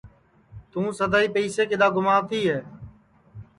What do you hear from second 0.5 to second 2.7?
توں سدائیں پئسے کِدؔا گُماتی ہے